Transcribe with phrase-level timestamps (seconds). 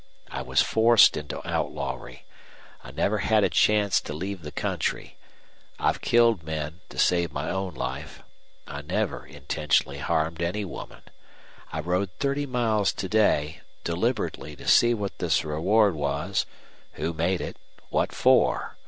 [0.31, 2.25] I was forced into outlawry.
[2.83, 5.15] I've never had a chance to leave the country.
[5.77, 8.23] I've killed men to save my own life.
[8.65, 11.03] I never intentionally harmed any woman.
[11.71, 16.47] I rode thirty miles to day deliberately to see what this reward was,
[16.93, 17.57] who made it,
[17.89, 18.77] what for.